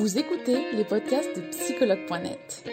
[0.00, 2.64] Vous écoutez les podcasts de psychologue.net.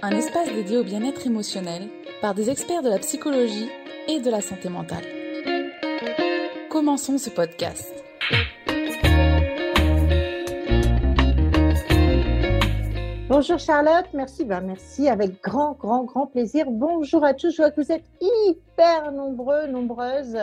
[0.00, 1.88] Un espace dédié au bien-être émotionnel
[2.20, 3.68] par des experts de la psychologie
[4.06, 5.02] et de la santé mentale.
[6.70, 7.92] Commençons ce podcast.
[13.28, 16.66] Bonjour Charlotte, merci, ben merci avec grand, grand, grand plaisir.
[16.70, 20.38] Bonjour à tous, je vois que vous êtes hyper nombreux, nombreuses.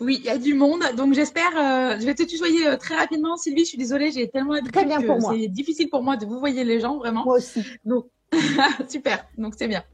[0.00, 2.96] Oui, il y a du monde, donc j'espère, euh, je vais te tutoyer euh, très
[2.96, 3.36] rapidement.
[3.36, 5.34] Sylvie, je suis désolée, j'ai tellement Très bien pour moi.
[5.34, 7.24] C'est difficile pour moi de vous voyer les gens, vraiment.
[7.24, 7.64] Moi aussi.
[7.84, 8.06] Donc,
[8.88, 9.84] super, donc c'est bien.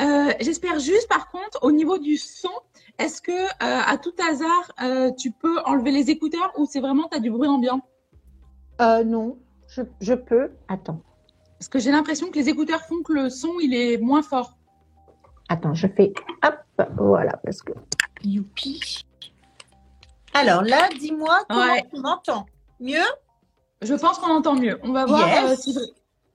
[0.00, 2.50] Euh, j'espère juste, par contre, au niveau du son,
[2.98, 7.20] est-ce que à tout hasard, tu peux enlever les écouteurs ou c'est vraiment, tu as
[7.20, 7.80] du bruit ambiant?
[8.78, 9.38] Non,
[10.00, 10.50] je, peux.
[10.68, 11.00] Attends.
[11.58, 14.58] Parce que j'ai l'impression que les écouteurs font que le son, il est moins fort.
[15.48, 16.12] Attends, je fais
[16.44, 17.72] hop, voilà, parce que.
[18.22, 19.06] Youpi.
[20.34, 22.46] Alors là, dis-moi comment tu m'entends.
[22.78, 23.04] Mieux?
[23.82, 24.78] Je pense qu'on entend mieux.
[24.82, 25.76] On va voir euh, si.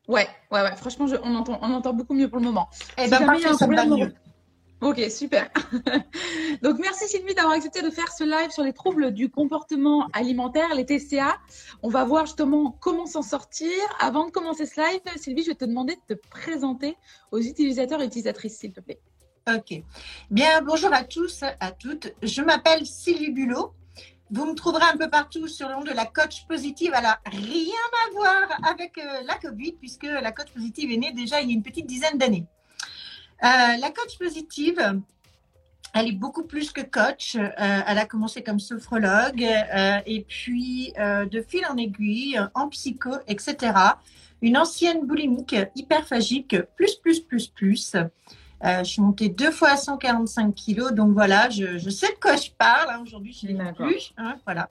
[0.08, 0.76] Ouais, ouais, ouais.
[0.76, 2.68] Franchement, on, entend, on entend beaucoup mieux pour le moment.
[2.98, 4.14] Eh bien, parfait, ça va mieux.
[4.82, 5.50] Ok, super.
[6.62, 10.76] Donc, merci Sylvie d'avoir accepté de faire ce live sur les troubles du comportement alimentaire,
[10.76, 11.38] les TCA.
[11.82, 13.72] On va voir justement comment s'en sortir.
[14.00, 16.98] Avant de commencer ce live, Sylvie, je vais te demander de te présenter
[17.32, 19.00] aux utilisateurs et utilisatrices, s'il te plaît.
[19.48, 19.82] Ok.
[20.30, 22.14] Bien, bonjour à tous, à toutes.
[22.22, 23.74] Je m'appelle Sylvie Bulot.
[24.32, 26.92] Vous me trouverez un peu partout sur le nom de la coach positive.
[26.96, 31.42] Alors, rien à voir avec euh, la Covid, puisque la coach positive est née déjà
[31.42, 32.46] il y a une petite dizaine d'années.
[33.44, 35.00] Euh, la coach positive,
[35.94, 37.36] elle est beaucoup plus que coach.
[37.36, 43.74] Euh, elle a commencé comme sophrologue et puis de fil en aiguille, en psycho, etc.
[44.42, 47.96] Une ancienne boulimique hyperphagique, plus, plus, plus, plus.
[48.66, 52.50] Je suis montée deux fois à 145 kilos, donc voilà, je, sais de quoi je
[52.58, 52.90] parle.
[52.90, 53.00] Hein.
[53.04, 54.14] Aujourd'hui, je ne plus.
[54.18, 54.70] Hein, voilà.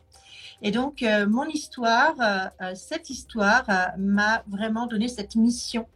[0.62, 2.14] Et donc, mon histoire,
[2.74, 3.64] cette histoire
[3.98, 5.86] m'a vraiment donné cette mission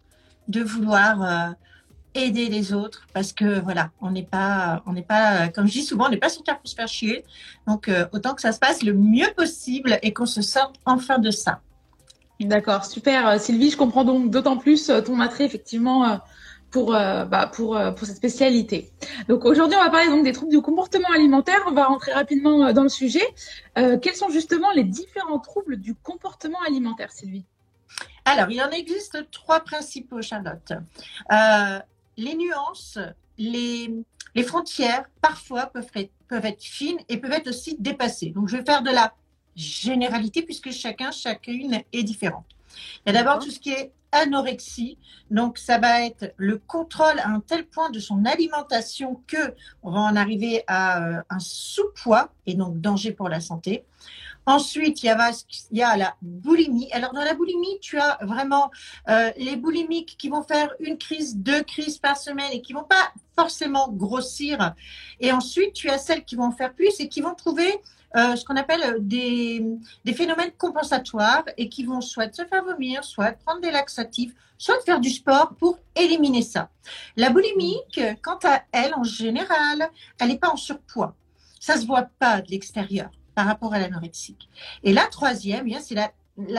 [0.49, 1.55] de vouloir
[2.15, 5.83] aider les autres parce que voilà, on n'est pas, on n'est pas, comme je dis
[5.83, 7.25] souvent, on n'est pas sur terre pour se faire chier.
[7.67, 11.19] Donc euh, autant que ça se passe le mieux possible et qu'on se sorte enfin
[11.19, 11.61] de ça.
[12.41, 13.71] D'accord, super, euh, Sylvie.
[13.71, 16.21] Je comprends donc d'autant plus euh, ton attrait effectivement
[16.71, 18.91] pour, bah, pour, pour cette spécialité.
[19.29, 21.61] Donc aujourd'hui, on va parler donc des troubles du comportement alimentaire.
[21.67, 23.25] On va rentrer rapidement dans le sujet.
[23.75, 27.45] quels sont justement les différents troubles du comportement alimentaire, Sylvie?
[28.25, 30.73] Alors, il en existe trois principaux, Charlotte.
[31.33, 31.79] Euh,
[32.17, 32.99] les nuances,
[33.39, 34.05] les,
[34.47, 38.31] frontières, parfois, peuvent être, peuvent être fines et peuvent être aussi dépassées.
[38.31, 39.15] Donc, je vais faire de la
[39.57, 42.45] généralité puisque chacun, chacune est différente.
[43.07, 44.99] Il y a d'abord tout ce qui est anorexie.
[45.31, 49.91] Donc, ça va être le contrôle à un tel point de son alimentation que on
[49.91, 53.85] va en arriver à euh, un sous-poids et donc danger pour la santé.
[54.49, 55.07] Ensuite, il
[55.73, 56.91] y, a, la boulimie.
[56.93, 58.71] Alors, dans la boulimie, tu as vraiment
[59.11, 62.85] euh, les boulimiques qui vont faire une crise, deux crises par semaine et qui vont
[62.85, 64.75] pas forcément grossir.
[65.21, 67.79] Et ensuite, tu as celles qui vont faire plus et qui vont trouver
[68.17, 69.65] euh, ce qu'on appelle des,
[70.05, 74.81] des, phénomènes compensatoires et qui vont soit se faire vomir, soit prendre des laxatifs, soit
[74.85, 76.71] faire du sport pour éliminer ça.
[77.17, 81.15] La boulimique, quant à elle, en général, elle n'est pas en surpoids.
[81.61, 84.49] Ça se voit pas de l'extérieur par rapport à l'anorexique.
[84.83, 86.11] Et la troisième, eh c'est la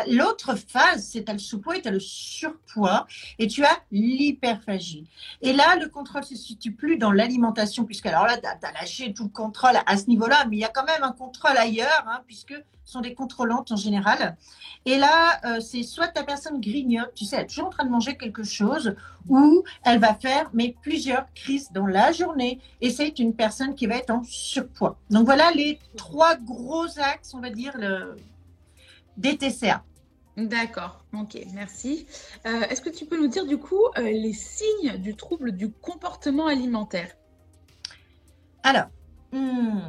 [0.07, 3.07] L'autre phase, c'est tu as le sous-poids et tu as le surpoids
[3.37, 5.07] et tu as l'hyperphagie.
[5.41, 9.13] Et là, le contrôle se situe plus dans l'alimentation, puisque alors là, tu as, lâché
[9.13, 12.05] tout le contrôle à ce niveau-là, mais il y a quand même un contrôle ailleurs,
[12.07, 12.53] hein, puisque
[12.83, 14.35] ce sont des contrôlantes en général.
[14.85, 17.85] Et là, euh, c'est soit ta personne grignote, tu sais, elle est toujours en train
[17.85, 18.95] de manger quelque chose,
[19.29, 23.87] ou elle va faire mais plusieurs crises dans la journée, et c'est une personne qui
[23.87, 24.97] va être en surpoids.
[25.09, 28.17] Donc voilà les trois gros axes, on va dire, le,
[29.19, 29.83] des TCA.
[30.37, 32.07] D'accord, ok, merci.
[32.45, 35.69] Euh, est-ce que tu peux nous dire du coup euh, les signes du trouble du
[35.69, 37.09] comportement alimentaire?
[38.63, 38.85] Alors,
[39.33, 39.79] hmm,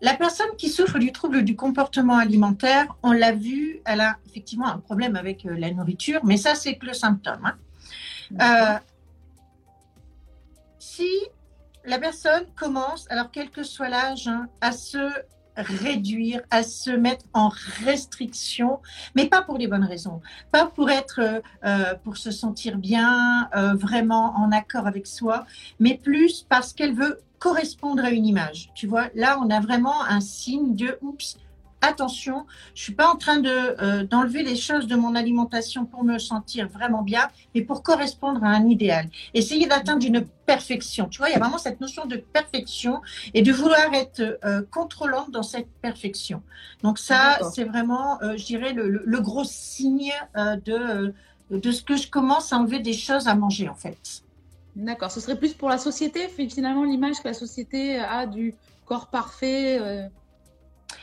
[0.00, 4.68] la personne qui souffre du trouble du comportement alimentaire, on l'a vu, elle a effectivement
[4.68, 7.52] un problème avec euh, la nourriture, mais ça c'est que le symptôme.
[8.38, 8.80] Hein.
[10.78, 11.10] si
[11.84, 15.10] la personne commence, alors quel que soit l'âge, hein, à se
[15.62, 17.50] réduire, à se mettre en
[17.84, 18.80] restriction,
[19.14, 20.20] mais pas pour les bonnes raisons,
[20.52, 25.46] pas pour être, euh, euh, pour se sentir bien, euh, vraiment en accord avec soi,
[25.78, 28.70] mais plus parce qu'elle veut correspondre à une image.
[28.74, 31.36] Tu vois, là, on a vraiment un signe de oups,
[31.80, 36.04] attention, je suis pas en train de euh, d'enlever les choses de mon alimentation pour
[36.04, 39.08] me sentir vraiment bien, mais pour correspondre à un idéal.
[39.34, 41.08] Essayer d'atteindre une perfection.
[41.08, 43.00] Tu vois, il y a vraiment cette notion de perfection
[43.34, 46.42] et de vouloir être euh, contrôlante dans cette perfection.
[46.82, 51.14] Donc ça, c'est vraiment, euh, je dirais, le, le, gros signe de
[51.50, 54.22] de ce que je commence à enlever des choses à manger en fait.
[54.76, 55.10] D'accord.
[55.10, 58.54] Ce serait plus pour la société, finalement, l'image que la société a du
[58.86, 60.08] corps parfait.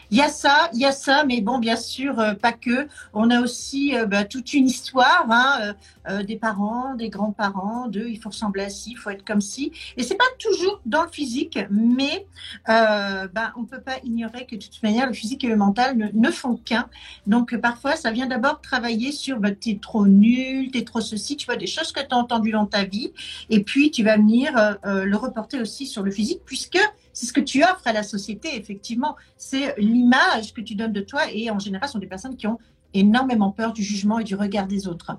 [0.09, 2.87] Il y a ça, il y a ça, mais bon, bien sûr, euh, pas que.
[3.13, 5.73] On a aussi euh, bah, toute une histoire hein,
[6.09, 9.41] euh, des parents, des grands-parents, de il faut ressembler à ci, il faut être comme
[9.41, 9.73] ci.
[9.97, 12.25] Et c'est pas toujours dans le physique, mais
[12.67, 16.07] bah, on peut pas ignorer que de toute manière, le physique et le mental ne,
[16.13, 16.87] ne font qu'un.
[17.25, 21.45] Donc parfois, ça vient d'abord travailler sur bah, t'es trop nul, t'es trop ceci, tu
[21.45, 23.11] vois, des choses que tu as entendues dans ta vie.
[23.49, 26.79] Et puis, tu vas venir le reporter aussi sur le physique, puisque
[27.17, 29.15] c'est ce que tu offres à la société, effectivement.
[29.37, 32.45] C'est l'image que tu donnes de toi et en général, ce sont des personnes qui
[32.45, 32.59] ont
[32.93, 35.17] énormément peur du jugement et du regard des autres.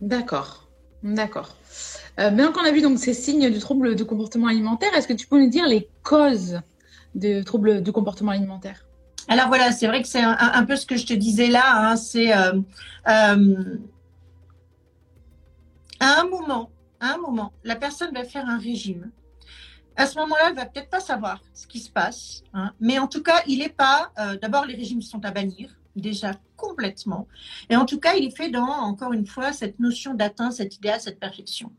[0.00, 0.68] D'accord,
[1.04, 1.56] d'accord.
[2.18, 5.12] Euh, maintenant qu'on a vu donc ces signes du trouble du comportement alimentaire, est-ce que
[5.12, 6.60] tu peux nous dire les causes
[7.14, 8.84] de troubles du comportement alimentaire?
[9.28, 11.90] Alors voilà, c'est vrai que c'est un, peu ce que je te disais là.
[11.92, 12.54] Hein, c'est euh,
[13.06, 13.78] euh,
[16.00, 19.12] à un moment, à un moment, la personne va faire un régime
[19.96, 22.72] à ce moment-là, elle va peut-être pas savoir ce qui se passe, hein.
[22.80, 24.12] mais en tout cas, il n'est pas.
[24.18, 27.28] Euh, d'abord, les régimes sont à bannir déjà complètement,
[27.68, 30.76] et en tout cas, il est fait dans encore une fois cette notion d'atteindre cet
[30.76, 31.70] idéal, cette perfection.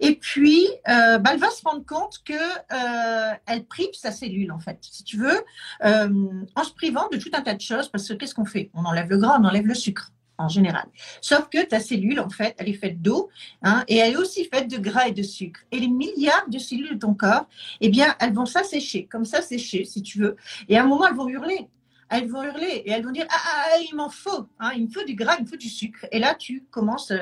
[0.00, 4.50] Et puis, euh, bah, elle va se rendre compte que euh, elle prive sa cellule
[4.52, 5.44] en fait, si tu veux,
[5.82, 8.70] en se privant de tout un tas de choses, parce que qu'est-ce qu'on fait?
[8.72, 10.86] On enlève le gras, on enlève le sucre en général.
[11.20, 13.30] Sauf que ta cellule, en fait, elle est faite d'eau
[13.62, 15.60] hein, et elle est aussi faite de gras et de sucre.
[15.70, 17.46] Et les milliards de cellules de ton corps,
[17.80, 20.36] eh bien, elles vont s'assécher, comme ça sécher, si tu veux.
[20.68, 21.68] Et à un moment, elles vont hurler.
[22.08, 24.86] Elles vont hurler et elles vont dire ah, ah, ah il m'en faut, hein, il
[24.86, 26.04] me faut du gras, il me faut du sucre.
[26.12, 27.16] Et là, tu commences euh,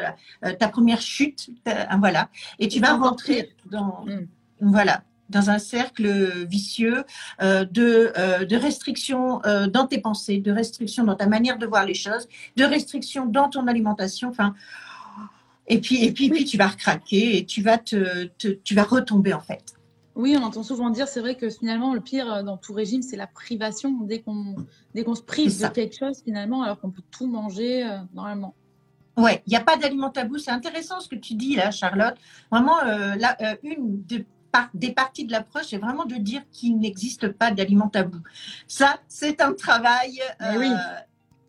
[0.45, 1.51] euh, ta première chute,
[2.01, 2.29] voilà,
[2.59, 4.27] et tu vas rentrer dans, mm.
[4.63, 7.05] voilà, dans un cercle vicieux
[7.41, 11.67] euh, de, euh, de restrictions euh, dans tes pensées, de restrictions dans ta manière de
[11.67, 14.29] voir les choses, de restrictions dans ton alimentation.
[14.29, 14.55] Enfin,
[15.69, 18.29] et puis, et puis, puis tu vas recraquer et tu vas te,
[18.65, 19.63] tu vas retomber en fait.
[20.17, 23.17] Oui, on entend souvent dire, c'est vrai que finalement, le pire dans tout régime, c'est
[23.17, 24.01] la privation.
[24.03, 24.57] Dès qu'on
[24.95, 28.55] dès qu'on se prive de quelque chose, finalement, alors qu'on peut tout manger normalement.
[29.17, 30.39] Ouais, il n'y a pas d'aliment tabou.
[30.39, 32.17] C'est intéressant ce que tu dis là, Charlotte.
[32.51, 34.25] Vraiment, là, une de
[34.75, 38.19] des parties de l'approche, c'est vraiment de dire qu'il n'existe pas d'aliments tabou.
[38.67, 40.21] Ça, c'est un travail.
[40.41, 40.75] Euh,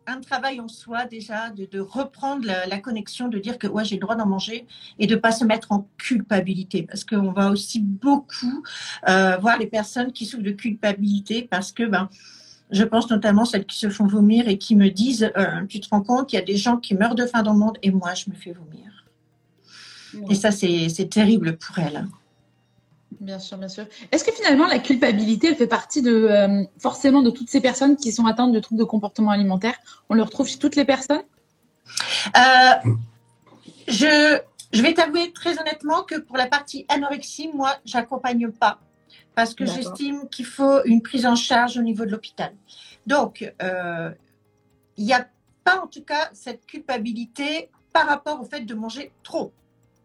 [0.08, 4.00] un travail en soi déjà de, reprendre la, connexion, de dire que ouais j'ai le
[4.00, 4.66] droit d'en manger
[4.98, 8.64] et de pas se mettre en culpabilité parce qu'on va aussi beaucoup
[9.08, 12.08] euh, voir les personnes qui souffrent de culpabilité parce que ben
[12.72, 15.88] je pense notamment celles qui se font vomir et qui me disent euh, tu te
[15.88, 17.92] rends compte il y a des gens qui meurent de faim dans le monde et
[17.92, 19.06] moi je me fais vomir
[20.28, 22.06] et ça c'est terrible pour elles.
[23.22, 23.86] Bien sûr, bien sûr.
[24.10, 27.96] Est-ce que finalement la culpabilité, elle fait partie de euh, forcément de toutes ces personnes
[27.96, 29.76] qui sont atteintes de troubles de comportement alimentaire?
[30.08, 31.22] On le retrouve chez toutes les personnes?
[32.36, 32.90] Euh,
[33.86, 34.40] je,
[34.72, 38.80] je vais t'avouer très honnêtement que pour la partie anorexie, moi, j'accompagne pas
[39.36, 42.52] parce que j'estime qu'il faut une prise en charge au niveau de l'hôpital.
[43.06, 44.10] Donc, euh,
[44.96, 45.28] il n'y a
[45.62, 49.52] pas en tout cas cette culpabilité par rapport au fait de manger trop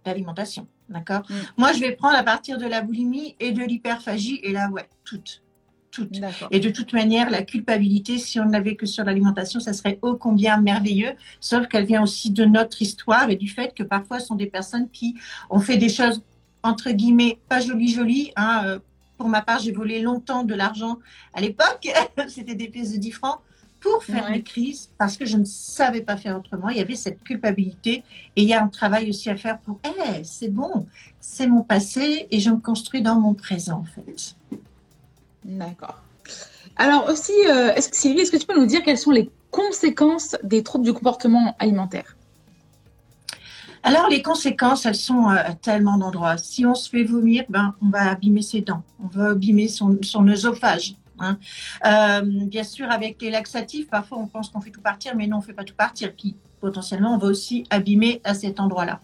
[0.05, 0.67] d'alimentation.
[0.89, 1.33] D'accord mm.
[1.57, 4.87] Moi, je vais prendre à partir de la boulimie et de l'hyperphagie, et là, ouais,
[5.03, 5.43] toutes.
[5.89, 6.19] Toutes.
[6.51, 10.15] Et de toute manière, la culpabilité, si on n'avait que sur l'alimentation, ça serait ô
[10.15, 14.27] combien merveilleux, sauf qu'elle vient aussi de notre histoire et du fait que parfois, ce
[14.27, 15.15] sont des personnes qui
[15.49, 16.21] ont fait des choses,
[16.61, 18.31] entre guillemets, pas jolies, jolies.
[18.35, 18.79] Hein, euh,
[19.17, 20.99] pour ma part, j'ai volé longtemps de l'argent
[21.33, 21.87] à l'époque,
[22.27, 23.39] c'était des pièces de 10 francs
[23.79, 26.69] pour faire des crises parce que je ne savais pas faire autrement.
[26.69, 28.03] Il y avait cette culpabilité
[28.35, 30.87] et il y a un travail aussi à faire pour hey, c'est bon,
[31.19, 34.35] c'est mon passé et je me construis dans mon présent en fait.
[35.43, 36.01] D'accord.
[36.75, 39.29] Alors aussi, euh, est-ce que Sylvie, est-ce que tu peux nous dire quelles sont les
[39.51, 42.17] conséquences des troubles du comportement alimentaire?
[43.83, 46.37] Alors, les conséquences, elles sont à tellement d'endroits.
[46.37, 49.97] Si on se fait vomir, ben, on va abîmer ses dents, on va abîmer son,
[50.01, 51.37] son œsophage, Hein.
[51.85, 55.37] Euh, bien sûr, avec les laxatifs, parfois on pense qu'on fait tout partir, mais non,
[55.37, 56.13] on ne fait pas tout partir.
[56.13, 58.99] Puis potentiellement, on va aussi abîmer à cet endroit-là.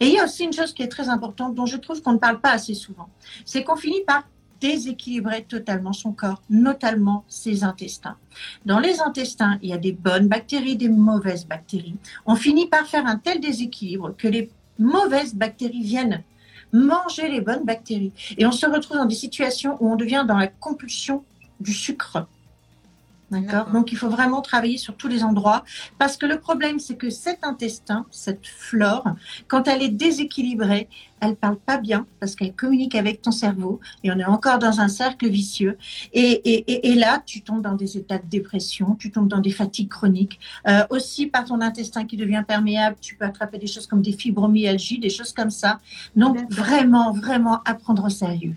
[0.00, 2.12] Et il y a aussi une chose qui est très importante, dont je trouve qu'on
[2.12, 3.08] ne parle pas assez souvent,
[3.44, 4.24] c'est qu'on finit par
[4.60, 8.16] déséquilibrer totalement son corps, notamment ses intestins.
[8.64, 11.96] Dans les intestins, il y a des bonnes bactéries, des mauvaises bactéries.
[12.24, 16.22] On finit par faire un tel déséquilibre que les mauvaises bactéries viennent
[16.72, 18.12] manger les bonnes bactéries.
[18.36, 21.24] Et on se retrouve dans des situations où on devient dans la compulsion
[21.60, 22.26] du sucre.
[23.30, 25.64] D'accord Donc, il faut vraiment travailler sur tous les endroits.
[25.98, 29.04] Parce que le problème, c'est que cet intestin, cette flore,
[29.48, 30.88] quand elle est déséquilibrée,
[31.20, 33.80] elle ne parle pas bien parce qu'elle communique avec ton cerveau.
[34.02, 35.78] Et on est encore dans un cercle vicieux.
[36.12, 40.38] Et, là, tu tombes dans des états de dépression, tu tombes dans des fatigues chroniques.
[40.68, 44.12] Euh, aussi, par ton intestin qui devient perméable, tu peux attraper des choses comme des
[44.12, 45.80] fibromyalgies, des choses comme ça.
[46.14, 48.54] Donc, vraiment, vraiment apprendre au sérieux.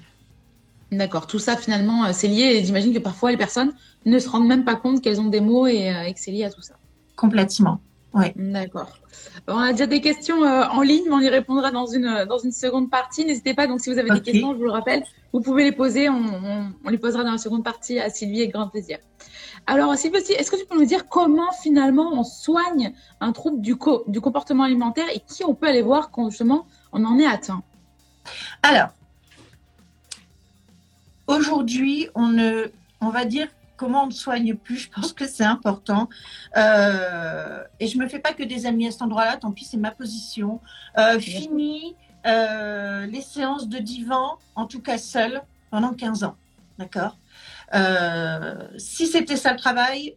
[0.91, 1.27] D'accord.
[1.27, 2.63] Tout ça, finalement, euh, c'est lié.
[2.63, 3.73] J'imagine que parfois, les personnes
[4.05, 6.45] ne se rendent même pas compte qu'elles ont des mots et, euh, que c'est lié
[6.45, 6.75] à tout ça.
[7.15, 7.81] Complètement.
[8.13, 8.27] Oui.
[8.35, 8.97] D'accord.
[9.47, 12.37] On a déjà des questions euh, en ligne, mais on y répondra dans une, dans
[12.37, 13.25] une seconde partie.
[13.25, 15.03] N'hésitez pas, donc si vous avez des questions, je vous le rappelle,
[15.33, 16.09] vous pouvez les poser.
[16.09, 18.97] On, les posera dans la seconde partie à Sylvie avec grand plaisir.
[19.67, 23.75] Alors, Sylvie, est-ce que tu peux nous dire comment finalement on soigne un trouble du,
[24.07, 27.61] du comportement alimentaire et qui on peut aller voir quand justement on en est atteint?
[28.63, 28.89] Alors,
[31.27, 35.43] Aujourd'hui, on ne, on va dire comment on ne soigne plus, je pense que c'est
[35.43, 36.09] important.
[36.57, 39.65] Euh, et je ne me fais pas que des amis à cet endroit-là, tant pis,
[39.65, 40.59] c'est ma position.
[40.97, 46.35] Euh, fini euh, les séances de divan, en tout cas seul, pendant 15 ans.
[46.79, 47.17] D'accord?
[48.77, 50.15] Si c'était ça le travail,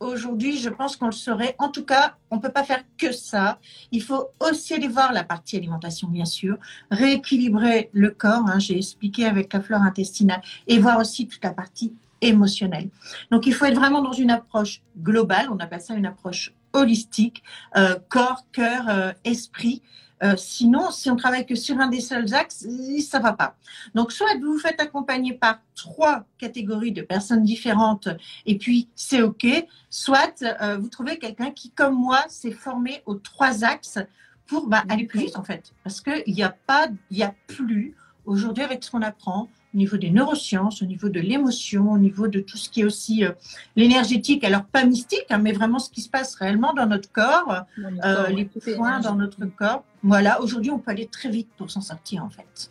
[0.00, 1.54] aujourd'hui, je pense qu'on le saurait.
[1.58, 3.58] En tout cas, on ne peut pas faire que ça.
[3.92, 6.58] Il faut aussi aller voir la partie alimentation, bien sûr,
[6.90, 11.52] rééquilibrer le corps, hein, j'ai expliqué avec la flore intestinale, et voir aussi toute la
[11.52, 12.90] partie émotionnelle.
[13.30, 17.42] Donc, il faut être vraiment dans une approche globale, on appelle ça une approche holistique,
[17.76, 19.82] euh, corps, cœur, euh, esprit,
[20.22, 22.66] euh, sinon, si on travaille que sur un des seuls axes,
[23.06, 23.54] ça va pas.
[23.94, 28.08] Donc, soit vous vous faites accompagner par trois catégories de personnes différentes
[28.46, 29.46] et puis c'est OK,
[29.90, 33.98] soit euh, vous trouvez quelqu'un qui, comme moi, s'est formé aux trois axes
[34.46, 35.72] pour bah, aller plus vite en fait.
[35.84, 37.94] Parce qu'il n'y a pas, il n'y a plus
[38.24, 42.28] aujourd'hui avec ce qu'on apprend, au niveau des neurosciences, au niveau de l'émotion, au niveau
[42.28, 43.32] de tout ce qui est aussi euh,
[43.76, 47.64] l'énergétique, alors pas mystique, hein, mais vraiment ce qui se passe réellement dans notre corps,
[48.04, 49.84] euh, les points dans notre corps.
[50.02, 52.70] Voilà, aujourd'hui, on peut aller très vite pour s'en sortir, en fait.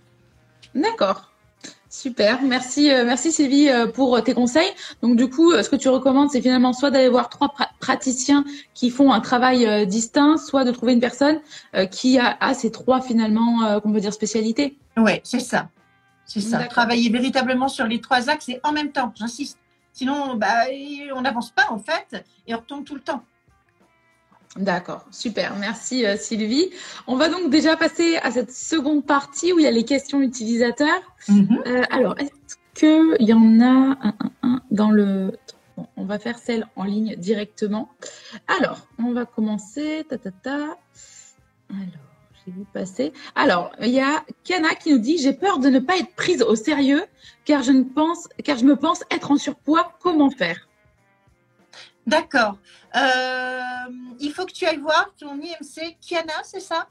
[0.74, 1.32] D'accord.
[1.90, 4.70] Super, merci, euh, merci Sylvie pour tes conseils.
[5.02, 8.90] Donc du coup, ce que tu recommandes, c'est finalement soit d'aller voir trois praticiens qui
[8.90, 11.40] font un travail distinct, soit de trouver une personne
[11.90, 14.78] qui a, a, ces trois finalement, qu'on peut dire spécialités.
[14.98, 15.70] Oui, c'est ça.
[16.28, 19.58] C'est ça, travailler véritablement sur les trois axes et en même temps, j'insiste.
[19.94, 20.66] Sinon, bah,
[21.16, 23.24] on n'avance pas en fait et on retombe tout le temps.
[24.56, 26.70] D'accord, super, merci euh, Sylvie.
[27.06, 30.22] On va donc déjà passer à cette seconde partie où il y a les questions
[30.22, 31.02] utilisateurs.
[31.28, 31.64] Mhm.
[31.66, 33.98] Euh, alors, est-ce qu'il y en a
[34.42, 35.38] un, dans le...
[35.96, 37.90] on va faire celle en ligne directement.
[38.48, 40.06] Alors, on va commencer.
[40.10, 40.78] Ta, ta, ta.
[41.70, 42.07] Alors
[42.74, 43.14] passer.
[43.36, 46.42] Alors, il y a Kana qui nous dit J'ai peur de ne pas être prise
[46.42, 47.06] au sérieux
[47.46, 49.94] car je, ne pense, car je me pense être en surpoids.
[50.02, 50.68] Comment faire?
[52.06, 52.58] D'accord.
[52.96, 53.62] Euh,
[54.20, 55.98] il faut que tu ailles voir ton IMC.
[56.02, 56.88] Kiana, c'est ça?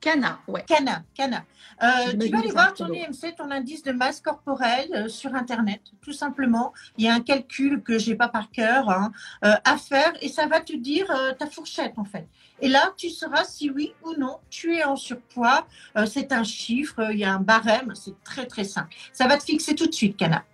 [0.00, 0.64] Cana, ouais.
[0.66, 1.44] Cana, Cana.
[1.82, 5.80] Euh, tu vas aller voir ton IMC, ton indice de masse corporelle euh, sur Internet,
[6.00, 6.72] tout simplement.
[6.96, 9.10] Il y a un calcul que j'ai pas par cœur hein,
[9.44, 11.06] euh, à faire et ça va te dire
[11.38, 12.28] ta fourchette en fait.
[12.60, 15.66] Et là, tu sauras si oui ou non tu es en surpoids.
[16.06, 18.94] c'est un chiffre, il y a un barème, c'est très très simple.
[19.12, 20.44] Ça va te fixer tout de suite, Cana.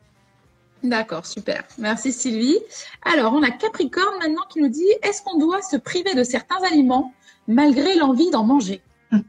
[0.82, 1.64] D'accord, super.
[1.78, 2.58] Merci Sylvie.
[3.02, 6.60] Alors, on a Capricorne maintenant qui nous dit est-ce qu'on doit se priver de certains
[6.70, 7.12] aliments
[7.46, 8.82] malgré l'envie d'en manger?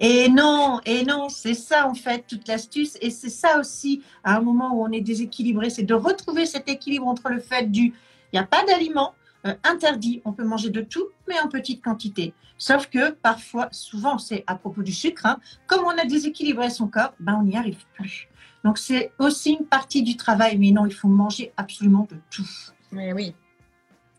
[0.00, 2.96] Et non, et non, c'est ça en fait toute l'astuce.
[3.00, 6.68] Et c'est ça aussi, à un moment où on est déséquilibré, c'est de retrouver cet
[6.68, 7.94] équilibre entre le fait du, il
[8.32, 9.14] n'y a pas d'aliments
[9.46, 12.34] euh, interdits, on peut manger de tout, mais en petite quantité.
[12.58, 16.88] Sauf que parfois, souvent, c'est à propos du sucre, hein, comme on a déséquilibré son
[16.88, 18.28] corps, ben on n'y arrive plus.
[18.64, 22.48] Donc c'est aussi une partie du travail, mais non, il faut manger absolument de tout.
[22.92, 23.34] Mais oui,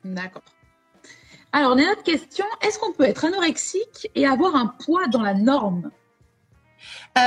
[0.03, 0.43] d'accord.
[1.51, 2.45] Alors, on a une autre question.
[2.61, 5.91] Est-ce qu'on peut être anorexique et avoir un poids dans la norme?
[7.17, 7.21] Euh,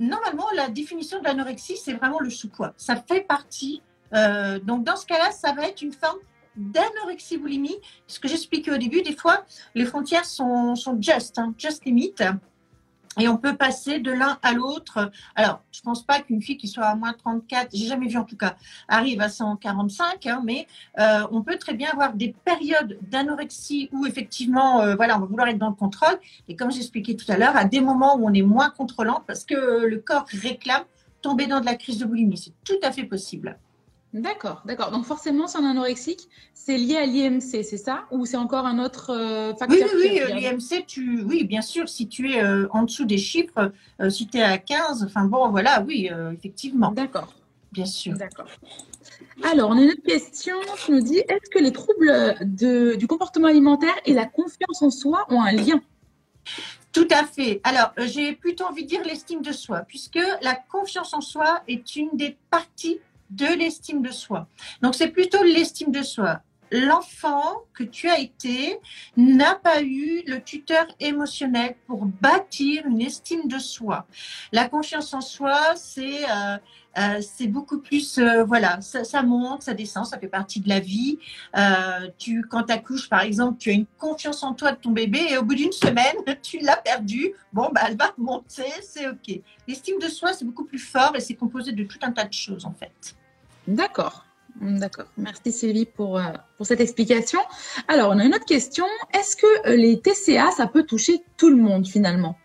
[0.00, 2.72] Normalement, la définition de l'anorexie, c'est vraiment le sous-poids.
[2.78, 3.82] Ça fait partie.
[4.14, 6.18] Euh, donc, dans ce cas-là, ça va être une forme
[6.56, 7.76] d'anorexie boulimie.
[8.06, 12.22] Ce que j'expliquais au début, des fois, les frontières sont, sont just, hein, just limite
[13.18, 15.10] et on peut passer de l'un à l'autre.
[15.34, 18.24] Alors, je pense pas qu'une fille qui soit à moins 34, j'ai jamais vu en
[18.24, 18.56] tout cas,
[18.88, 20.66] arrive à 145, hein, mais
[20.98, 25.26] euh, on peut très bien avoir des périodes d'anorexie où effectivement, euh, voilà, on va
[25.26, 26.18] vouloir être dans le contrôle.
[26.48, 29.44] Et comme j'expliquais tout à l'heure, à des moments où on est moins contrôlant parce
[29.44, 30.84] que le corps réclame
[31.20, 32.38] tomber dans de la crise de boulimie.
[32.38, 33.58] C'est tout à fait possible.
[34.12, 34.90] D'accord, d'accord.
[34.90, 38.06] Donc forcément, si on est anorexique, c'est lié à l'IMC, c'est ça?
[38.10, 40.20] Ou c'est encore un autre euh, facteur Oui, oui, oui.
[40.20, 41.22] Euh, L'IMC, tu...
[41.22, 43.72] oui, bien sûr, si tu es euh, en dessous des chiffres,
[44.08, 46.90] si tu es à 15, enfin bon, voilà, oui, effectivement.
[46.90, 47.32] D'accord.
[47.70, 48.14] bien sûr.
[48.16, 48.46] D'accord.
[49.44, 53.46] Alors, on a une autre question qui nous dit est-ce que les troubles du comportement
[53.46, 55.80] alimentaire et la confiance en soi ont un lien?
[56.92, 57.60] Tout à fait.
[57.62, 61.94] Alors, j'ai plutôt envie de dire l'estime de soi, puisque la confiance en soi est
[61.94, 62.98] une des parties
[63.30, 64.48] de l'estime de soi.
[64.82, 68.78] Donc, c'est plutôt l'estime de soi l'enfant que tu as été
[69.16, 74.06] n'a pas eu le tuteur émotionnel pour bâtir une estime de soi.
[74.52, 76.58] La confiance en soi, c'est euh,
[76.98, 80.68] euh, c'est beaucoup plus, euh, voilà, ça, ça, monte, ça descend, ça fait partie de
[80.68, 81.18] la vie.
[82.18, 85.20] tu, quand tu accouches, par exemple, tu as une confiance en toi de ton bébé
[85.30, 87.32] et au bout d'une semaine, tu l'as perdu.
[87.52, 89.40] Bon, bah, elle va monter, c'est OK.
[89.68, 92.32] L'estime de soi, c'est beaucoup plus fort et c'est composé de tout un tas de
[92.32, 93.14] choses, en fait.
[93.66, 94.24] D'accord.
[94.60, 95.06] D'accord.
[95.16, 97.40] Merci Sylvie pour, euh, pour cette explication.
[97.88, 98.84] Alors, on a une autre question.
[99.14, 102.36] Est-ce que euh, les TCA, ça peut toucher tout le monde finalement?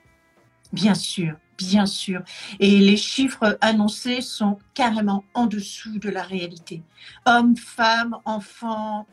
[0.71, 2.21] Bien sûr, bien sûr.
[2.59, 6.83] Et les chiffres annoncés sont carrément en dessous de la réalité.
[7.25, 9.07] Hommes, femmes, enfants,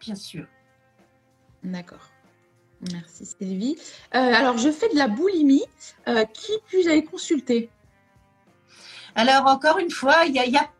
[0.00, 0.46] bien sûr.
[1.62, 2.10] D'accord.
[2.92, 3.76] Merci Sylvie.
[4.14, 5.64] Euh, alors, je fais de la boulimie.
[6.34, 7.70] qui puis-je aller consulter?
[9.14, 10.70] Alors, encore une fois, il y a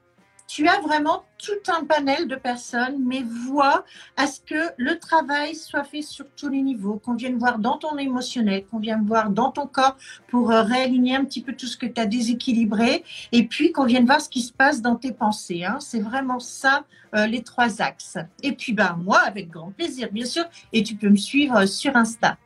[0.47, 3.85] tu as vraiment tout un panel de personnes, mais vois
[4.17, 7.79] à ce que le travail soit fait sur tous les niveaux, qu'on vienne voir dans
[7.79, 9.97] ton émotionnel, qu'on vienne voir dans ton corps
[10.29, 13.85] pour euh, réaligner un petit peu tout ce que tu as déséquilibré, et puis qu'on
[13.85, 15.65] vienne voir ce qui se passe dans tes pensées.
[15.65, 15.79] Hein.
[15.81, 16.85] C'est vraiment ça,
[17.15, 18.19] euh, les trois axes.
[18.43, 21.97] Et puis, ben, moi, avec grand plaisir, bien sûr, et tu peux me suivre sur
[21.97, 22.39] Insta.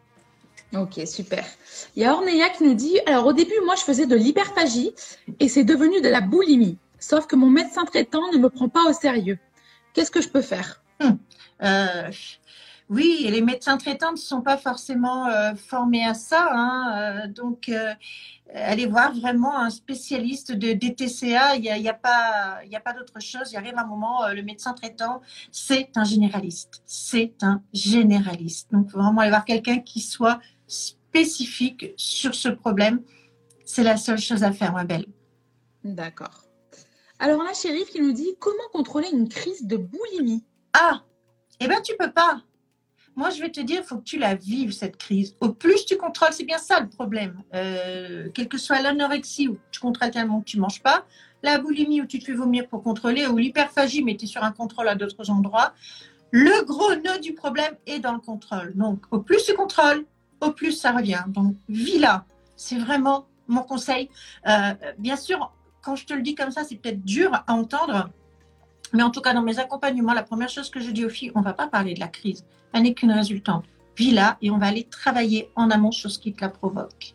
[0.75, 1.45] Ok, super.
[1.97, 4.93] Il y a Orneya qui nous dit, alors au début, moi, je faisais de l'hyperphagie
[5.41, 6.79] et c'est devenu de la boulimie.
[7.01, 9.39] Sauf que mon médecin traitant ne me prend pas au sérieux.
[9.95, 10.83] Qu'est-ce que je peux faire?
[11.01, 11.19] Hum.
[11.63, 12.11] euh,
[12.91, 16.49] Oui, les médecins traitants ne sont pas forcément euh, formés à ça.
[16.53, 17.71] Hein, euh, donc,
[18.55, 21.57] allez voir vraiment un spécialiste de DTCA.
[21.57, 23.51] Il n'y a, y a, pas, d'autre chose.
[23.53, 26.83] Il arrive un moment, le médecin traitant, c'est un généraliste.
[26.85, 28.71] C'est un généraliste.
[28.73, 33.03] Donc, vraiment aller voir quelqu'un qui soit spécifique sur ce problème.
[33.65, 35.07] C'est la seule chose à faire, ma belle.
[35.83, 36.50] D'accord.
[37.23, 40.43] Alors, a Chérif qui nous dit comment contrôler une crise de boulimie?
[40.73, 41.03] Ah,
[41.61, 42.41] eh bien, tu peux pas.
[43.15, 45.37] Moi, je vais te dire, il faut que tu la vives, cette crise.
[45.43, 47.43] Au plus tu contrôles, c'est bien ça le problème.
[47.53, 51.05] Euh, quelle que soit l'anorexie où tu contrôles tellement que tu manges pas,
[51.43, 54.43] la boulimie où tu te fais vomir pour contrôler, ou l'hyperphagie, mais tu es sur
[54.43, 55.75] un contrôle à d'autres endroits.
[56.31, 58.73] Le gros nœud du problème est dans le contrôle.
[58.77, 60.07] Donc, au plus tu contrôles,
[60.41, 61.25] au plus ça revient.
[61.27, 62.25] Donc, vis là.
[62.57, 64.09] C'est vraiment mon conseil.
[64.49, 68.11] Euh, bien sûr, quand je te le dis comme ça, c'est peut-être dur à entendre.
[68.93, 71.33] Mais en tout cas, dans mes accompagnements, la première chose que je dis aux filles,
[71.35, 72.45] on ne va pas parler de la crise.
[72.73, 73.65] Elle n'est qu'une résultante.
[73.97, 77.15] Vis là et on va aller travailler en amont sur ce qui te la provoque.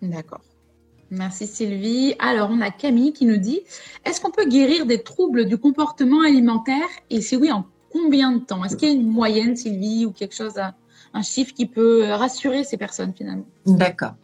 [0.00, 0.42] D'accord.
[1.10, 2.14] Merci Sylvie.
[2.18, 3.60] Alors, on a Camille qui nous dit
[4.04, 6.86] Est-ce qu'on peut guérir des troubles du comportement alimentaire?
[7.10, 8.64] Et si oui, en combien de temps?
[8.64, 10.58] Est-ce qu'il y a une moyenne, Sylvie, ou quelque chose,
[11.14, 13.46] un chiffre qui peut rassurer ces personnes finalement?
[13.66, 14.14] D'accord.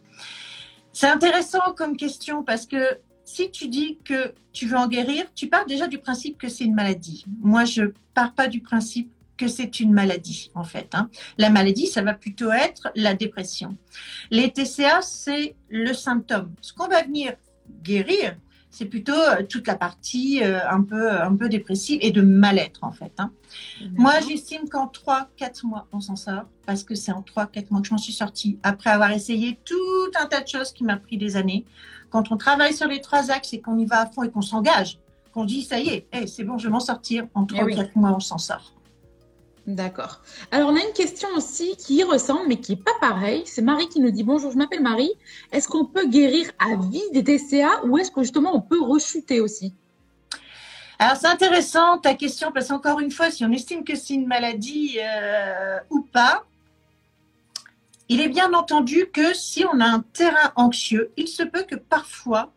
[0.93, 5.47] C'est intéressant comme question parce que si tu dis que tu veux en guérir, tu
[5.47, 7.25] pars déjà du principe que c'est une maladie.
[7.41, 10.89] Moi, je pars pas du principe que c'est une maladie, en fait.
[10.93, 11.09] Hein.
[11.37, 13.75] La maladie, ça va plutôt être la dépression.
[14.31, 16.53] Les TCA, c'est le symptôme.
[16.61, 17.33] Ce qu'on va venir
[17.83, 18.37] guérir,
[18.75, 22.83] c'est plutôt euh, toute la partie euh, un, peu, un peu dépressive et de mal-être,
[22.83, 23.13] en fait.
[23.19, 23.31] Hein.
[23.93, 27.87] Moi, j'estime qu'en 3-4 mois, on s'en sort, parce que c'est en 3-4 mois que
[27.87, 31.17] je m'en suis sortie, après avoir essayé tout un tas de choses qui m'a pris
[31.17, 31.63] des années
[32.09, 34.41] quand on travaille sur les trois axes et qu'on y va à fond et qu'on
[34.41, 34.99] s'engage,
[35.33, 37.67] qu'on dit ça y est, eh, c'est bon, je vais m'en sortir, en trois ou
[37.67, 38.73] quatre mois, on s'en sort.
[39.67, 40.21] D'accord.
[40.51, 43.43] Alors, on a une question aussi qui y ressemble, mais qui n'est pas pareille.
[43.45, 45.13] C'est Marie qui nous dit Bonjour, je m'appelle Marie.
[45.51, 49.39] Est-ce qu'on peut guérir à vie des TCA ou est-ce que justement on peut rechuter
[49.39, 49.73] aussi?
[50.99, 54.27] Alors c'est intéressant ta question parce qu'encore une fois, si on estime que c'est une
[54.27, 56.45] maladie euh, ou pas,
[58.07, 61.75] il est bien entendu que si on a un terrain anxieux, il se peut que
[61.75, 62.53] parfois,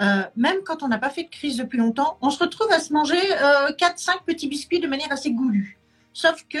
[0.00, 2.78] euh, même quand on n'a pas fait de crise depuis longtemps, on se retrouve à
[2.78, 5.81] se manger euh, 4-5 petits biscuits de manière assez goulue.
[6.12, 6.58] Sauf que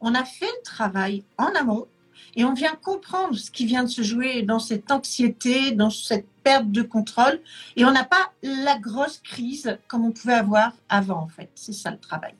[0.00, 1.86] on a fait le travail en amont
[2.34, 6.26] et on vient comprendre ce qui vient de se jouer dans cette anxiété, dans cette
[6.42, 7.40] perte de contrôle
[7.76, 11.50] et on n'a pas la grosse crise comme on pouvait avoir avant en fait.
[11.54, 12.34] C'est ça le travail.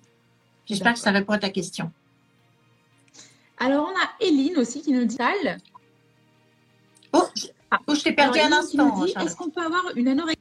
[0.66, 1.92] J'espère que ça répond à ta question.
[3.58, 5.18] Alors, on a Eline aussi qui nous dit
[7.12, 7.22] Oh,
[7.86, 9.04] oh je t'ai perdu un instant.
[9.04, 10.38] Est-ce qu'on peut avoir une anorexie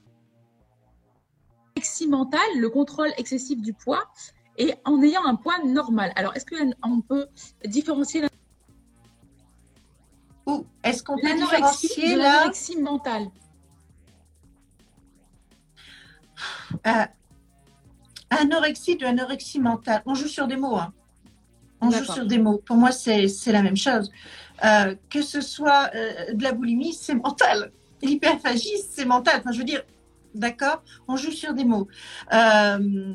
[2.08, 4.04] mentale, le contrôle excessif du poids,
[4.58, 7.28] et en ayant un poids normal Alors, est-ce qu'on peut
[7.66, 8.24] différencier
[10.46, 13.28] Ou est-ce qu'on peut différencier l'anorexie mentale?
[16.88, 17.06] Euh,
[18.32, 20.02] Anorexie de anorexie mentale.
[20.06, 20.78] On joue sur des mots.
[20.78, 20.94] Hein.
[21.82, 22.60] On joue sur des mots.
[22.66, 24.10] Pour moi, c'est la même chose.
[24.64, 27.72] Euh, que ce soit euh, de la boulimie, c'est mental.
[28.02, 29.40] L'hyperphagie, c'est mental.
[29.40, 29.84] Enfin, je veux dire,
[30.34, 31.88] d'accord On joue sur des mots.
[32.32, 33.14] Euh,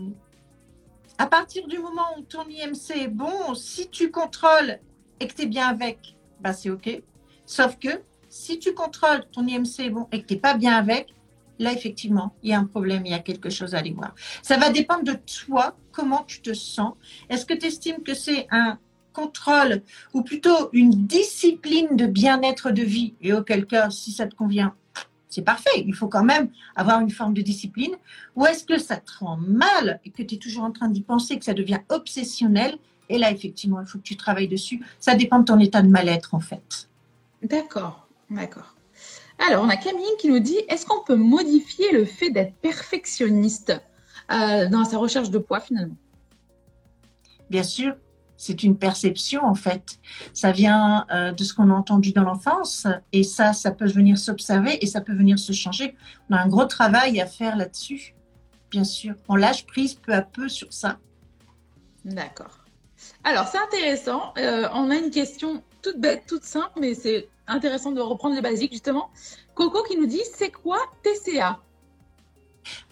[1.19, 4.79] à partir du moment où ton IMC est bon, si tu contrôles
[5.21, 7.03] et que tu es bien avec, bah, c'est OK.
[7.47, 7.89] Sauf que
[8.29, 11.15] si tu contrôles ton IMC est bon et que tu n'es pas bien avec,
[11.59, 14.15] là, effectivement, il y a un problème, il y a quelque chose à aller voir.
[14.43, 16.95] Ça va dépendre de toi, comment tu te sens.
[17.31, 18.79] Est-ce que tu estimes que c'est un
[19.13, 23.15] contrôle ou plutôt une discipline de bien-être de vie?
[23.23, 24.75] Et auquel cas, si ça te convient,
[25.37, 25.85] c'est parfait.
[25.85, 27.95] Il faut quand même avoir une forme de discipline.
[28.37, 31.03] Ou est-ce que ça te rend mal et que tu es toujours en train d'y
[31.03, 32.79] penser, que ça devient obsessionnel?
[33.11, 34.83] Et là, effectivement, il faut que tu travailles dessus.
[34.99, 36.89] Ça dépend de ton état de mal-être, en fait.
[37.43, 38.75] D'accord, d'accord.
[39.47, 43.79] Alors, on a Camille qui nous dit est-ce qu'on peut modifier le fait d'être perfectionniste
[44.33, 45.99] euh, dans sa recherche de poids finalement?
[47.51, 47.95] Bien sûr,
[48.37, 49.99] c'est une perception en fait.
[50.33, 54.19] Ça vient euh, de ce qu'on a entendu dans l'enfance et ça, ça peut venir
[54.19, 55.97] s'observer et ça peut venir se changer.
[56.31, 58.15] On a un gros travail à faire là-dessus,
[58.71, 59.15] bien sûr.
[59.29, 60.99] On lâche prise peu à peu sur ça.
[62.05, 62.65] D'accord.
[63.25, 64.33] Alors c'est intéressant.
[64.39, 68.43] Euh, on a une question toute bête, toute simple, mais c'est intéressant de reprendre les
[68.43, 69.11] basiques justement.
[69.55, 71.61] Coco qui nous dit c'est quoi TCA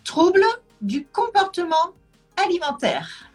[0.05, 0.45] Trouble
[0.81, 1.93] du comportement
[2.37, 3.34] alimentaire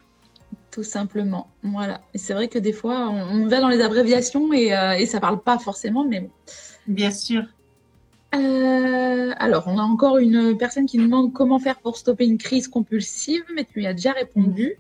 [0.72, 1.48] tout simplement.
[1.64, 2.02] Voilà.
[2.14, 5.20] Et c'est vrai que des fois, on, va dans les abréviations et, ça euh, ça
[5.20, 6.30] parle pas forcément, mais bon.
[6.88, 7.44] Bien sûr.
[8.36, 12.38] Euh, alors, on a encore une personne qui nous demande comment faire pour stopper une
[12.38, 14.76] crise compulsive, mais tu y as déjà répondu.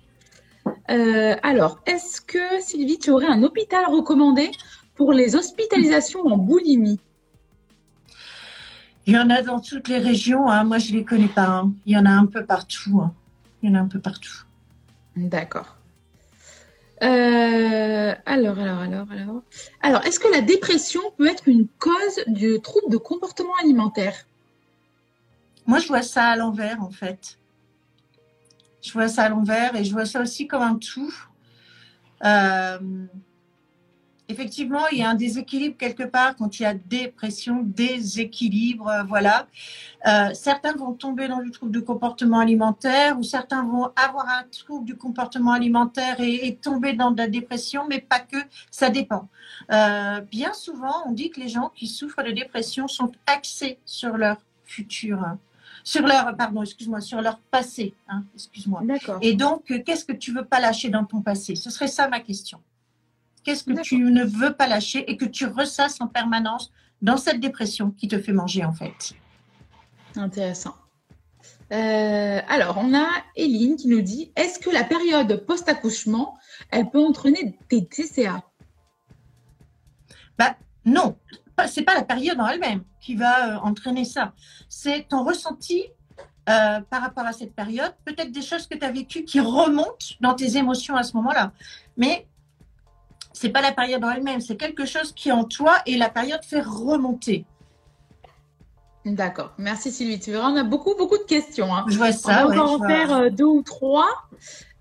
[0.91, 4.51] Euh, alors, est-ce que Sylvie, tu aurais un hôpital recommandé
[4.95, 6.99] pour les hospitalisations en boulimie?
[9.07, 10.47] Il y en a dans toutes les régions.
[10.47, 10.63] Hein.
[10.65, 11.47] Moi, je ne les connais pas.
[11.47, 11.73] Hein.
[11.87, 13.01] Il y en a un peu partout.
[13.01, 13.13] Hein.
[13.63, 14.43] Il y en a un peu partout.
[15.15, 15.78] D'accord.
[17.01, 19.43] Euh, alors, alors, alors, alors.
[19.81, 24.25] Alors, est-ce que la dépression peut être une cause du trouble de comportement alimentaire?
[25.65, 27.37] Moi, je vois ça à l'envers, en fait.
[28.81, 31.13] Je vois ça à l'envers et je vois ça aussi comme un tout.
[32.25, 32.79] Euh,
[34.29, 39.03] effectivement, il y a un déséquilibre quelque part quand il y a dépression, déséquilibre, euh,
[39.03, 39.47] voilà.
[40.07, 44.43] Euh, certains vont tomber dans le trouble du comportement alimentaire ou certains vont avoir un
[44.43, 48.37] trouble du comportement alimentaire et, tomber dans de la dépression, mais pas que,
[48.69, 49.27] ça dépend.
[49.71, 54.17] Euh, bien souvent, on dit que les gens qui souffrent de dépression sont axés sur
[54.17, 55.19] leur futur.
[55.83, 58.83] sur leur, pardon, excuse-moi, sur leur passé, hein, excuse-moi.
[59.21, 61.55] Et donc, qu'est-ce que tu veux pas lâcher dans ton passé?
[61.55, 62.59] Ce serait ça ma question.
[63.43, 66.71] Qu'est-ce que tu ne veux pas lâcher et que tu ressasses en permanence
[67.01, 69.13] dans cette dépression qui te fait manger en fait?
[70.15, 70.75] Intéressant.
[71.71, 76.37] Euh, alors, on a Eline qui nous dit est-ce que la période post-accouchement,
[76.71, 78.43] elle peut entraîner des TCA?
[80.37, 81.17] Bah, Non,
[81.67, 84.33] c'est pas la période en elle-même qui va euh, entraîner ça.
[84.67, 85.83] C'est ton ressenti
[86.49, 90.15] euh, par rapport à cette période, peut-être des choses que tu as vécues qui remontent
[90.19, 91.51] dans tes émotions à ce moment-là.
[91.95, 92.27] Mais
[93.39, 96.09] c'est pas la période en elle-même, c'est quelque chose qui est en toi et la
[96.09, 97.45] période fait remonter.
[99.05, 99.53] D'accord.
[99.57, 100.19] Merci Sylvie.
[100.19, 101.73] Tu verras, on a beaucoup, beaucoup de questions.
[101.73, 101.85] Hein.
[101.87, 102.45] Je vois ça.
[102.45, 104.09] On va en faire euh, deux ou trois.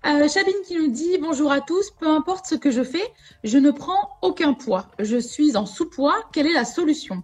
[0.05, 3.13] Euh, Chabine qui nous dit Bonjour à tous, peu importe ce que je fais,
[3.45, 4.87] je ne prends aucun poids.
[4.99, 6.17] Je suis en sous-poids.
[6.33, 7.23] Quelle est la solution?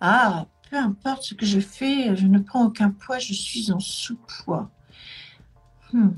[0.00, 3.78] Ah, peu importe ce que je fais, je ne prends aucun poids, je suis en
[3.78, 4.68] sous-poids.
[5.92, 6.10] Hmm.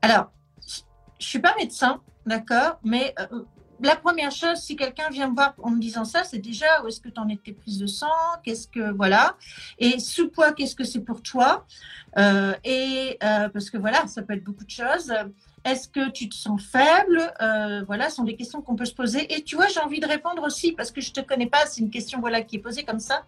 [0.00, 0.30] Alors,
[1.26, 3.42] je suis pas médecin, d'accord, mais euh,
[3.80, 6.86] la première chose, si quelqu'un vient me voir en me disant ça, c'est déjà où
[6.86, 8.06] est-ce que tu en es tes prises de sang,
[8.44, 9.36] qu'est-ce que voilà,
[9.80, 11.66] et sous-poids, qu'est-ce que c'est pour toi,
[12.16, 15.12] euh, et euh, parce que voilà, ça peut être beaucoup de choses.
[15.66, 17.18] Est-ce que tu te sens faible?
[17.42, 19.34] Euh, Voilà, ce sont des questions qu'on peut se poser.
[19.34, 21.66] Et tu vois, j'ai envie de répondre aussi parce que je te connais pas.
[21.66, 23.24] C'est une question voilà qui est posée comme ça.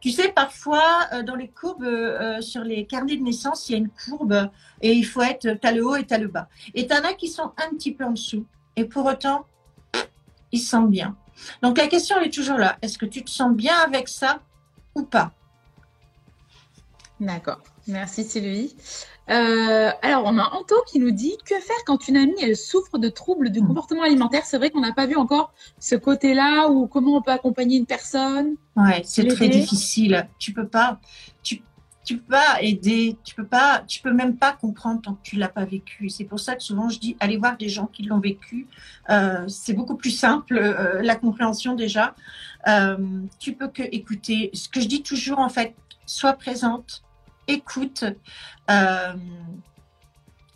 [0.00, 1.88] Tu sais, parfois dans les courbes
[2.40, 4.50] sur les carnets de naissance, il y a une courbe
[4.82, 6.48] et il faut être, tu as le haut et tu as le bas.
[6.74, 8.44] Et tu en as qui sont un petit peu en dessous.
[8.74, 9.46] Et pour autant,
[10.50, 11.16] ils se sentent bien.
[11.62, 12.76] Donc la question est toujours là.
[12.82, 14.40] Est-ce que tu te sens bien avec ça
[14.94, 15.32] ou pas?
[17.20, 17.60] D'accord.
[17.88, 18.74] Merci Sylvie.
[19.28, 22.98] Euh, alors, on a Anto qui nous dit que faire quand une amie elle souffre
[22.98, 24.42] de troubles du comportement alimentaire?
[24.44, 27.86] C'est vrai qu'on n'a pas vu encore ce côté-là ou comment on peut accompagner une
[27.86, 28.56] personne?
[28.76, 30.28] Ouais, c'est très difficile.
[30.38, 31.00] Tu peux pas.
[31.42, 31.62] Tu,
[32.04, 35.36] tu peux pas aider, tu peux pas, tu peux même pas comprendre tant que tu
[35.36, 36.08] l'as pas vécu.
[36.08, 38.68] C'est pour ça que souvent je dis, allez voir des gens qui l'ont vécu.
[39.10, 42.14] Euh, c'est beaucoup plus simple euh, la compréhension déjà.
[42.68, 42.96] Euh,
[43.40, 44.50] tu peux que écouter.
[44.54, 45.74] Ce que je dis toujours en fait,
[46.06, 47.02] sois présente,
[47.48, 48.04] écoute.
[48.70, 49.12] Euh,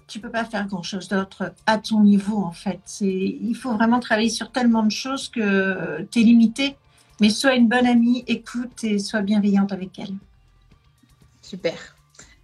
[0.07, 2.81] tu peux pas faire grand chose d'autre à ton niveau en fait.
[3.01, 6.77] Il faut vraiment travailler sur tellement de choses que tu es limité.
[7.21, 10.15] Mais sois une bonne amie, écoute et sois bienveillante avec elle.
[11.43, 11.75] Super.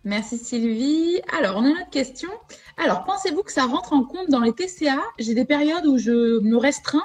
[0.05, 1.21] Merci Sylvie.
[1.37, 2.29] Alors, on a une autre question.
[2.77, 6.41] Alors, pensez-vous que ça rentre en compte dans les TCA J'ai des périodes où je
[6.41, 7.03] me restreins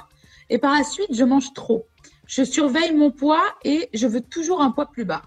[0.50, 1.86] et par la suite, je mange trop.
[2.26, 5.22] Je surveille mon poids et je veux toujours un poids plus bas.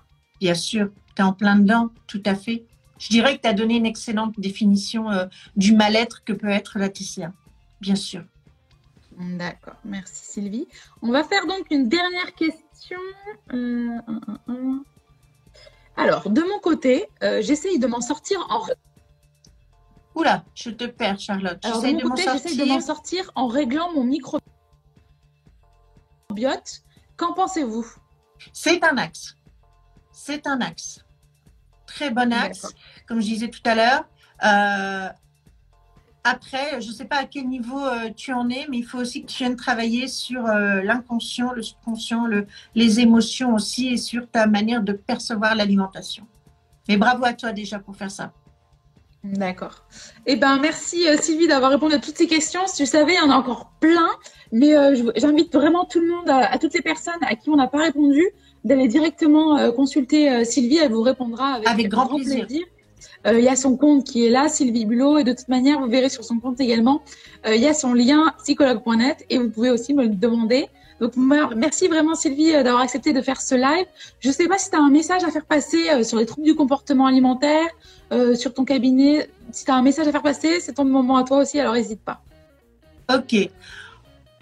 [0.46, 2.66] Bien sûr, tu es en plein dedans, tout à fait.
[3.00, 6.78] Je dirais que tu as donné une excellente définition euh, du mal-être que peut être
[6.78, 7.34] la TCA.
[7.82, 8.24] Bien sûr.
[9.18, 10.68] D'accord, merci Sylvie.
[11.02, 13.00] On va faire donc une dernière question.
[13.54, 13.98] Euh,
[15.98, 18.68] Alors, de mon côté, euh, j'essaye de m'en sortir en.
[20.14, 21.66] Oula, je te perds, Charlotte.
[21.66, 24.44] Alors, de mon côté, j'essaye de m'en sortir en réglant mon microbiote.
[27.18, 27.88] Qu'en pensez-vous?
[28.54, 29.36] C'est un axe.
[30.26, 31.06] C'est un axe.
[31.86, 32.74] Très bon axe,
[33.08, 34.06] comme je disais tout à l'heure.
[34.44, 35.08] Euh,
[36.24, 38.98] après, je ne sais pas à quel niveau euh, tu en es, mais il faut
[38.98, 43.98] aussi que tu viennes travailler sur euh, l'inconscient, le subconscient, le, les émotions aussi et
[43.98, 46.26] sur ta manière de percevoir l'alimentation.
[46.88, 48.34] Mais bravo à toi déjà pour faire ça.
[49.24, 49.86] D'accord.
[50.26, 52.66] Eh ben, merci Sylvie d'avoir répondu à toutes ces questions.
[52.66, 54.10] Si tu savais, il y en a encore plein,
[54.52, 54.74] mais
[55.18, 58.24] j'invite vraiment tout le monde, à, toutes les personnes à qui on n'a pas répondu,
[58.66, 60.78] d'aller directement consulter Sylvie.
[60.78, 62.66] Elle vous répondra avec, grand, plaisir.
[63.26, 65.80] Euh, il y a son compte qui est là, Sylvie Bulot, et de toute manière,
[65.80, 67.02] vous verrez sur son compte également,
[67.48, 70.68] euh, il y a son lien psychologue.net et vous pouvez aussi me le demander.
[71.00, 73.86] Donc, merci vraiment Sylvie euh, d'avoir accepté de faire ce live.
[74.20, 76.46] Je ne sais pas si tu as un message à faire passer sur les troubles
[76.46, 77.68] du comportement alimentaire,
[78.36, 79.30] sur ton cabinet.
[79.52, 81.74] Si tu as un message à faire passer, c'est ton moment à toi aussi, alors
[81.74, 82.22] n'hésite pas.
[83.14, 83.50] Ok.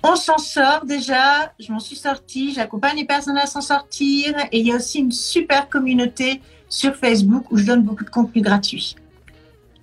[0.04, 4.60] On s'en sort déjà, je m'en suis sortie, j'accompagne les personnes à s'en sortir et
[4.60, 8.42] il y a aussi une super communauté sur Facebook où je donne beaucoup de contenu
[8.42, 8.96] gratuit.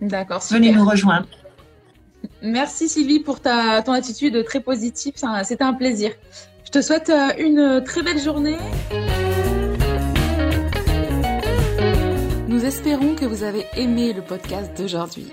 [0.03, 0.43] D'accord.
[0.51, 1.27] Venez nous rejoindre.
[2.43, 5.15] Merci Sylvie pour ta, ton attitude très positive.
[5.45, 6.13] C'était un plaisir.
[6.65, 8.59] Je te souhaite euh, une très belle journée.
[12.47, 15.33] Nous espérons que vous avez aimé le podcast d'aujourd'hui.